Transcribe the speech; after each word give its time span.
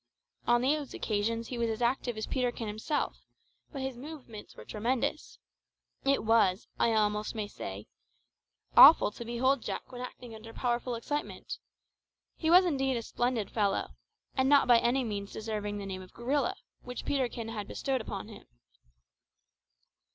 On 0.47 0.63
those 0.63 0.95
occasions 0.95 1.49
he 1.49 1.59
was 1.59 1.69
as 1.69 1.79
active 1.79 2.17
as 2.17 2.25
Peterkin 2.25 2.65
himself, 2.67 3.19
but 3.71 3.83
his 3.83 3.97
movements 3.99 4.55
were 4.55 4.65
tremendous. 4.65 5.37
It 6.03 6.23
was, 6.23 6.67
I 6.79 6.87
may 6.89 6.95
almost 6.95 7.35
say, 7.51 7.85
awful 8.75 9.11
to 9.11 9.23
behold 9.23 9.61
Jack 9.61 9.91
when 9.91 10.01
acting 10.01 10.33
under 10.33 10.53
powerful 10.53 10.95
excitement. 10.95 11.59
He 12.35 12.49
was 12.49 12.65
indeed 12.65 12.97
a 12.97 13.03
splendid 13.03 13.51
fellow, 13.51 13.91
and 14.35 14.49
not 14.49 14.67
by 14.67 14.79
any 14.79 15.03
means 15.03 15.33
deserving 15.33 15.75
of 15.75 15.81
the 15.81 15.85
name 15.85 16.01
of 16.01 16.13
gorilla, 16.15 16.55
which 16.81 17.05
Peterkin 17.05 17.49
had 17.49 17.67
bestowed 17.67 18.01
on 18.09 18.27
him. 18.27 18.47